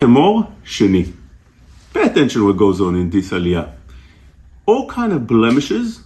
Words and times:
Emor 0.00 0.52
Sheni. 0.64 1.12
Pay 1.92 2.02
attention 2.02 2.44
what 2.44 2.56
goes 2.56 2.80
on 2.80 2.94
in 2.94 3.10
this 3.10 3.30
Aliyah. 3.30 3.72
All 4.64 4.86
kind 4.86 5.12
of 5.12 5.26
blemishes 5.26 6.04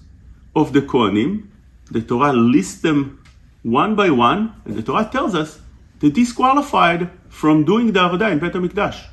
of 0.57 0.73
the 0.73 0.81
Kohanim, 0.81 1.49
the 1.91 2.01
Torah 2.01 2.33
lists 2.33 2.81
them 2.81 3.23
one 3.63 3.95
by 3.95 4.09
one, 4.09 4.55
and 4.65 4.77
the 4.77 4.83
Torah 4.83 5.11
tells 5.13 5.35
us 5.35 5.61
they 6.01 6.09
disqualified 6.09 7.11
from 7.29 7.67
doing 7.67 7.93
the 7.93 8.01
Avodah 8.01 8.33
in 8.33 8.39
Bet 8.39 8.55
HaMikdash. 8.55 9.09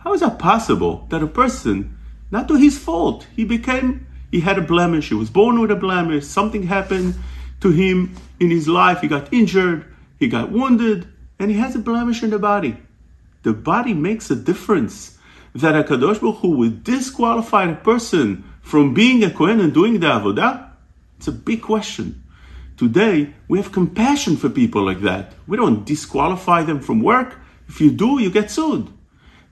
How 0.00 0.12
is 0.12 0.20
that 0.20 0.38
possible 0.38 1.06
that 1.08 1.22
a 1.22 1.26
person, 1.26 1.96
not 2.30 2.46
to 2.48 2.56
his 2.56 2.76
fault, 2.76 3.26
he 3.34 3.46
became, 3.46 4.06
he 4.30 4.40
had 4.40 4.58
a 4.58 4.62
blemish, 4.62 5.08
he 5.08 5.14
was 5.14 5.30
born 5.30 5.58
with 5.58 5.70
a 5.70 5.76
blemish, 5.76 6.26
something 6.26 6.64
happened 6.64 7.14
to 7.62 7.70
him 7.70 8.14
in 8.38 8.50
his 8.50 8.68
life, 8.68 9.00
he 9.00 9.08
got 9.08 9.32
injured, 9.32 9.86
he 10.18 10.28
got 10.28 10.52
wounded, 10.52 11.08
and 11.38 11.50
he 11.50 11.56
has 11.56 11.74
a 11.74 11.78
blemish 11.78 12.22
in 12.22 12.28
the 12.28 12.38
body 12.38 12.76
the 13.42 13.52
body 13.52 13.94
makes 13.94 14.30
a 14.30 14.36
difference. 14.36 15.18
That 15.54 15.74
a 15.74 15.82
Kadosh 15.82 16.20
Baruch 16.20 16.36
Hu 16.36 16.56
would 16.58 16.84
disqualify 16.84 17.64
a 17.64 17.74
person 17.74 18.44
from 18.60 18.94
being 18.94 19.24
a 19.24 19.30
Kohen 19.30 19.58
and 19.58 19.74
doing 19.74 19.98
the 19.98 20.06
Avodah? 20.06 20.70
It's 21.18 21.26
a 21.26 21.32
big 21.32 21.62
question. 21.62 22.22
Today, 22.76 23.34
we 23.48 23.58
have 23.58 23.72
compassion 23.72 24.36
for 24.36 24.48
people 24.48 24.84
like 24.84 25.00
that. 25.00 25.34
We 25.46 25.56
don't 25.56 25.84
disqualify 25.84 26.62
them 26.62 26.80
from 26.80 27.02
work. 27.02 27.36
If 27.68 27.80
you 27.80 27.90
do, 27.90 28.20
you 28.20 28.30
get 28.30 28.50
sued. 28.50 28.88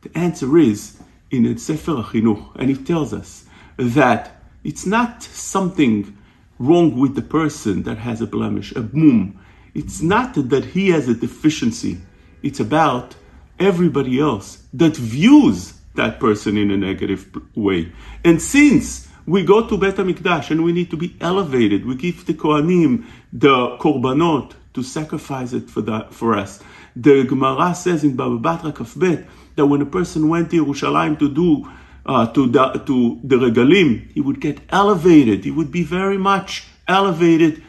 The 0.02 0.16
answer 0.16 0.56
is 0.56 0.98
in 1.30 1.42
the 1.42 1.58
Sefer 1.58 1.96
HaChinuch, 1.96 2.56
and 2.56 2.70
it 2.70 2.86
tells 2.86 3.12
us 3.12 3.44
that 3.76 4.40
it's 4.64 4.86
not 4.86 5.22
something 5.22 6.16
wrong 6.58 6.96
with 6.96 7.14
the 7.16 7.22
person 7.22 7.82
that 7.82 7.98
has 7.98 8.20
a 8.20 8.26
blemish, 8.26 8.72
a 8.72 8.80
boom. 8.80 9.38
It's 9.74 10.00
not 10.00 10.34
that 10.34 10.64
he 10.64 10.88
has 10.90 11.08
a 11.08 11.14
deficiency. 11.14 11.98
It's 12.42 12.60
about 12.60 13.14
everybody 13.58 14.20
else 14.20 14.62
that 14.72 14.96
views 14.96 15.74
that 15.94 16.20
person 16.20 16.56
in 16.56 16.70
a 16.70 16.76
negative 16.76 17.28
way. 17.54 17.92
And 18.24 18.40
since 18.40 19.08
we 19.26 19.44
go 19.44 19.66
to 19.66 19.76
Bet 19.76 19.96
HaMikdash 19.96 20.50
and 20.50 20.64
we 20.64 20.72
need 20.72 20.90
to 20.90 20.96
be 20.96 21.16
elevated, 21.20 21.84
we 21.84 21.96
give 21.96 22.24
the 22.24 22.34
Kohanim 22.34 23.04
the 23.32 23.76
korbanot 23.78 24.54
to 24.74 24.82
sacrifice 24.82 25.52
it 25.52 25.68
for, 25.68 25.82
that, 25.82 26.14
for 26.14 26.34
us. 26.34 26.62
The 26.96 27.24
Gemara 27.24 27.74
says 27.74 28.04
in 28.04 28.16
Baba 28.16 28.38
Batra 28.38 28.72
Kafbet 28.72 29.26
that 29.56 29.66
when 29.66 29.82
a 29.82 29.86
person 29.86 30.28
went 30.28 30.50
to 30.50 30.64
Yerushalayim 30.64 31.18
to 31.18 31.28
do 31.28 31.70
uh, 32.06 32.26
to 32.32 32.46
the 32.48 32.72
to 32.86 33.20
the 33.22 33.36
regalim, 33.36 34.10
he 34.12 34.20
would 34.20 34.40
get 34.40 34.60
elevated. 34.70 35.44
He 35.44 35.50
would 35.50 35.70
be 35.70 35.82
very 35.82 36.16
much 36.16 36.64
elevated 36.88 37.62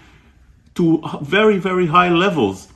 to 0.76 1.04
very 1.22 1.58
very 1.58 1.88
high 1.88 2.10
levels. 2.10 2.70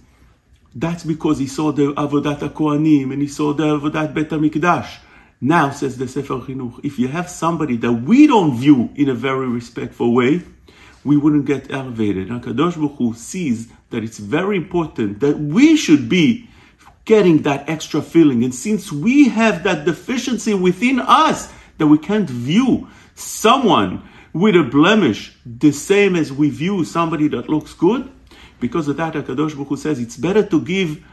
That's 0.76 1.04
because 1.04 1.38
he 1.38 1.48
saw 1.48 1.72
the 1.72 1.94
Avodat 1.94 2.40
HaKohanim 2.40 3.14
and 3.14 3.22
he 3.22 3.28
saw 3.28 3.54
the 3.54 3.64
Avodat 3.64 4.14
Bet 4.14 4.30
HaMikdash. 4.30 4.98
Now, 5.40 5.72
says 5.72 5.98
the 5.98 6.08
Sefer 6.08 6.40
Chinuch, 6.40 6.80
if 6.84 6.98
you 6.98 7.10
have 7.10 7.30
somebody 7.30 7.78
that 7.78 7.92
we 7.92 8.28
don't 8.28 8.58
view 8.58 8.90
in 8.96 9.10
a 9.10 9.14
very 9.14 9.48
respectful 9.48 10.14
way, 10.14 10.42
we 11.04 11.18
wouldn't 11.18 11.46
get 11.46 11.72
elevated. 11.72 12.30
And 12.30 12.42
Kadosh 12.42 12.76
Baruch 12.76 12.98
Hu 12.98 13.14
sees 13.14 13.68
that 13.90 14.04
it's 14.04 14.18
very 14.18 14.58
important 14.58 15.20
that 15.20 15.38
we 15.38 15.76
should 15.76 16.08
be 16.10 16.50
getting 17.06 17.42
that 17.42 17.70
extra 17.70 18.02
feeling. 18.02 18.44
And 18.44 18.56
since 18.56 18.92
we 18.92 19.28
have 19.30 19.64
that 19.64 19.86
deficiency 19.86 20.54
within 20.54 21.00
us 21.00 21.52
that 21.78 21.88
we 21.88 21.98
can't 21.98 22.30
view 22.30 22.88
someone 23.16 24.02
with 24.32 24.56
a 24.56 24.64
blemish 24.64 25.36
the 25.46 25.72
same 25.72 26.16
as 26.16 26.32
we 26.32 26.50
view 26.50 26.86
somebody 26.86 27.28
that 27.28 27.50
looks 27.50 27.74
good, 27.74 28.10
because 28.63 28.89
of 28.89 28.97
that, 28.97 29.15
HaKadosh 29.15 29.55
Baruch 29.55 29.69
Hu 29.69 29.77
says 29.77 29.99
it's 29.99 30.17
better 30.17 30.43
to 30.43 30.61
give 30.61 31.05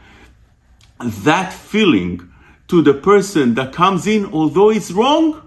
that 1.00 1.52
feeling 1.52 2.32
to 2.68 2.82
the 2.82 2.94
person 2.94 3.54
that 3.54 3.72
comes 3.72 4.06
in, 4.06 4.26
although 4.32 4.70
it's 4.70 4.90
wrong, 4.90 5.42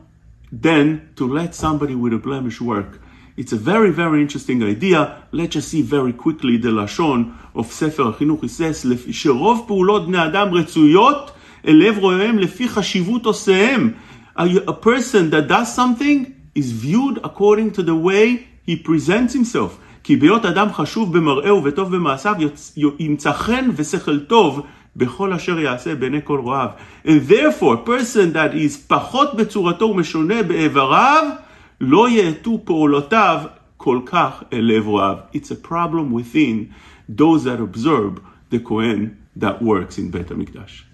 than 0.51 1.11
to 1.15 1.27
let 1.27 1.53
somebody 1.53 1.95
with 1.95 2.13
a 2.13 2.17
blemish 2.17 2.61
work. 2.61 3.01
It's 3.37 3.53
a 3.53 3.57
very, 3.57 3.91
very 3.91 4.21
interesting 4.21 4.61
idea. 4.63 5.23
Let's 5.31 5.53
just 5.53 5.69
see 5.69 5.81
very 5.81 6.13
quickly 6.13 6.57
the 6.57 6.71
לשון 6.71 7.33
of 7.55 7.67
ספר 7.71 8.09
החינוך. 8.09 8.43
He 8.43 8.47
says, 8.47 8.85
שרוב 9.11 9.63
פעולות 9.67 10.07
בני 10.07 10.25
אדם 10.25 10.53
רצויות 10.53 11.31
אל 11.67 11.75
לב 11.75 11.97
רואיהם 11.97 12.39
לפי 12.39 12.67
חשיבות 12.67 13.25
עושיהם. 13.25 13.93
A 14.37 14.73
person 14.73 15.29
that 15.29 15.47
does 15.47 15.73
something 15.73 16.33
is 16.55 16.71
viewed 16.71 17.19
according 17.23 17.71
to 17.71 17.83
the 17.83 17.95
way 17.95 18.47
he 18.65 18.75
presents 18.75 19.33
himself. 19.33 19.77
כי 20.04 20.16
בהיות 20.16 20.44
אדם 20.44 20.72
חשוב 20.72 21.18
במראהו 21.18 21.64
וטוב 21.64 21.96
במעשיו, 21.96 22.34
ימצא 22.98 23.32
חן 23.32 23.70
ושכל 23.76 24.18
טוב 24.18 24.66
בכל 24.96 25.32
אשר 25.32 25.58
יעשה 25.58 25.94
בעיני 25.94 26.20
כל 26.24 26.40
רואיו. 26.40 26.68
And 27.06 27.28
therefore, 27.28 27.74
a 27.74 27.88
person 27.88 28.34
that 28.34 28.54
is 28.54 28.88
פחות 28.88 29.36
בצורתו 29.36 29.84
ומשונה 29.84 30.42
באיבריו, 30.42 31.24
לא 31.80 32.10
יאטו 32.10 32.60
פעולותיו 32.64 33.40
כל 33.76 34.00
כך 34.06 34.42
אל 34.52 34.60
לב 34.60 34.86
רואיו. 34.86 35.16
It's 35.34 35.50
a 35.50 35.68
problem 35.68 36.12
within 36.12 36.72
those 37.18 37.44
that 37.44 37.60
observe 37.60 38.20
the 38.52 38.58
Kohen 38.68 39.16
that 39.40 39.62
works 39.62 39.98
in 39.98 40.10
בית 40.10 40.30
המקדש. 40.30 40.84